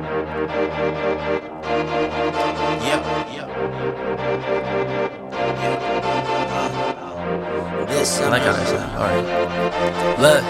[0.00, 0.08] Yep,
[3.34, 3.48] yep.
[7.86, 8.90] This summer, I like how that sound.
[8.96, 9.24] Alright.
[10.20, 10.42] Look.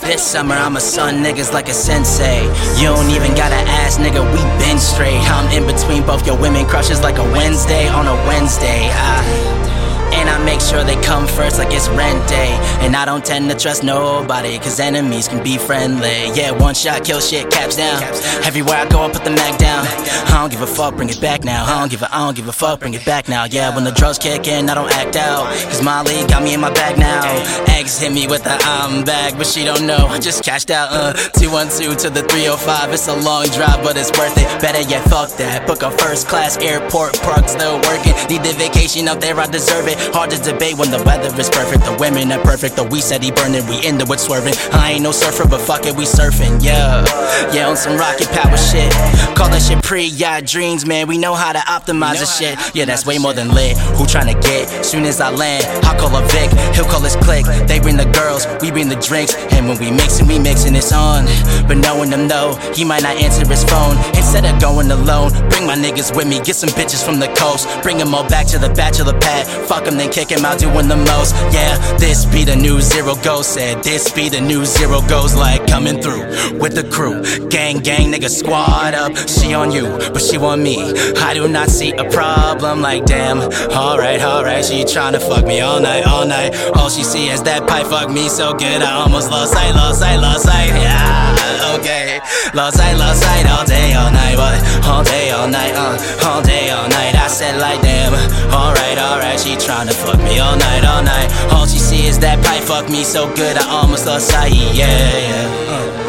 [0.00, 2.42] This summer I'ma son niggas like a sensei.
[2.80, 5.20] You don't even gotta ask, nigga, we been straight.
[5.30, 8.88] I'm in between both your women crushes like a Wednesday on a Wednesday.
[8.90, 9.71] I
[10.18, 12.52] and I make sure they come first like it's rent day.
[12.80, 16.30] And I don't tend to trust nobody, cause enemies can be friendly.
[16.34, 18.02] Yeah, one shot, kill shit, caps down.
[18.44, 19.86] Everywhere I go, I put the mag down.
[19.86, 21.64] I don't give a fuck, bring it back now.
[21.64, 23.44] I don't give a, I don't give a fuck, bring it back now.
[23.44, 25.46] Yeah, when the drugs kick in, I don't act out.
[25.68, 27.22] Cause Molly got me in my bag now.
[27.68, 30.06] Eggs hit me with the I'm bag, but she don't know.
[30.08, 32.92] I just cashed out, uh, 212 to the 305.
[32.92, 34.48] It's a long drive, but it's worth it.
[34.60, 35.66] Better yet, fuck that.
[35.66, 38.14] Book a first class airport, park still working.
[38.28, 39.98] Need the vacation up there, I deserve it.
[40.12, 41.84] Hard to debate when the weather is perfect.
[41.84, 44.54] The women are perfect, The we said he burning, we into it swerving.
[44.72, 47.04] I ain't no surfer, but fuck it, we surfing, yeah.
[47.52, 48.92] Yeah, on some rocket power shit.
[49.36, 51.06] Call that shit pre yacht dreams, man.
[51.06, 52.58] We know how to optimize this shit.
[52.74, 53.76] Yeah, that's way more than lit.
[53.96, 54.84] Who tryna get?
[54.84, 57.44] Soon as I land, I call a Vic, he'll call his click.
[57.66, 60.92] They bring the girls, we bring the drinks, and when we mixin', we mixin', it's
[60.92, 61.26] on.
[61.66, 63.96] But knowing him, no, he might not answer his phone.
[64.16, 64.58] Instead of
[64.92, 68.28] alone, bring my niggas with me, get some bitches from the coast, bring them all
[68.28, 69.46] back to the bachelor pad.
[69.66, 71.34] Fuck them, then kick him out doing the most.
[71.52, 73.82] Yeah, this be the new zero go said.
[73.82, 77.22] This be the new zero goes like coming through with the crew.
[77.48, 79.16] Gang, gang, nigga, squad up.
[79.28, 80.76] She on you, but she want me.
[81.16, 82.80] I do not see a problem.
[82.82, 83.38] Like, damn,
[83.72, 84.64] alright, alright.
[84.64, 86.54] She tryna fuck me all night, all night.
[86.76, 88.82] All she see is that pipe fuck me so good.
[88.82, 90.68] I almost lost sight, lost sight, lost sight.
[90.68, 92.20] Yeah, okay.
[92.54, 94.36] Lost sight, lost sight all day, all night.
[94.36, 97.14] But all day, all night, uh, all day, all night.
[97.14, 98.12] I said, like, damn,
[98.52, 99.38] alright, alright.
[99.38, 101.28] She tryna fuck me all night, all night.
[101.52, 103.56] All she see is that pipe fuck me so good.
[103.56, 105.74] I almost lost sight, yeah, yeah.
[105.74, 106.02] Uh.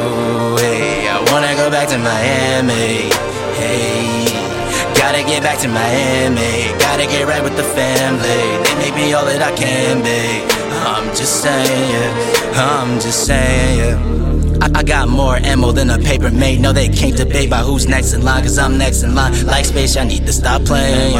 [0.00, 3.10] Ooh, hey, I wanna go back to Miami.
[3.58, 4.24] Hey,
[4.94, 6.72] gotta get back to Miami.
[6.78, 8.42] Gotta get right with the family.
[8.64, 10.44] They make me all that I can be.
[10.86, 12.12] I'm just saying.
[12.54, 14.19] I'm just saying, yeah.
[14.60, 16.60] I, I got more ammo than a paper mate.
[16.60, 19.32] No, they can't debate about who's next in line, cause I'm next in line.
[19.46, 21.14] Like space, I need to stop playing.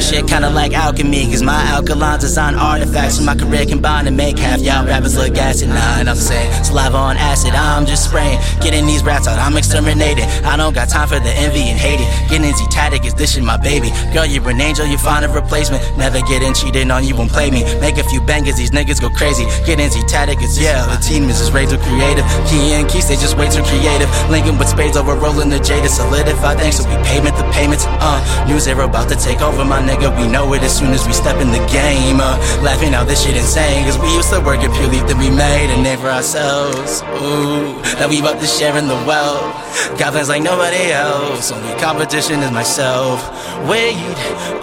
[0.00, 4.38] Shit kinda like alchemy, cause my alkalines design artifacts from my career combined to make
[4.38, 5.68] half y'all rappers look acid.
[5.68, 8.38] Nah, and I'm saying saliva on acid, I'm just spraying.
[8.60, 10.24] Getting these rats out, I'm exterminated.
[10.44, 12.30] I don't got time for the envy and hate it.
[12.30, 13.90] Getting Z-Tatic is this shit my baby.
[14.12, 15.82] Girl, you're an angel, you find a replacement.
[15.98, 17.64] Never getting cheated on, you won't play me.
[17.80, 19.44] Make a few bangers, these niggas go crazy.
[19.66, 22.24] Getting Z-Tatic is yeah, the team is just too creative.
[22.46, 24.12] Key keys, they just way too creative.
[24.28, 26.76] Linking with spades over rolling the J to solidify things.
[26.76, 27.88] So we payment the payments.
[28.04, 30.12] Uh, new zero about to take over, my nigga.
[30.20, 32.20] We know it as soon as we step in the game.
[32.20, 33.84] Uh, laughing out this shit insane.
[33.88, 37.00] Cause we used to work it purely to be made a name for ourselves.
[37.24, 39.64] Ooh, now we about to share in the wealth.
[39.98, 41.52] Got plans like nobody else.
[41.52, 43.22] Only competition is myself.
[43.68, 43.96] Wait,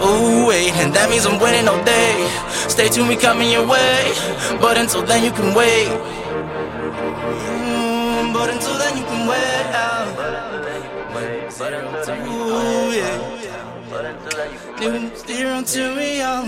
[0.02, 0.72] ooh, wait.
[0.78, 2.28] And that means I'm winning all day.
[2.68, 4.12] Stay tuned, we coming your way.
[4.60, 5.88] But until then, you can wait.
[8.54, 9.74] Until then, you can wait.
[12.30, 13.18] Ooh, yeah.
[15.58, 16.46] Until we all.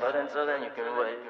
[0.00, 1.22] But until then, you can wait.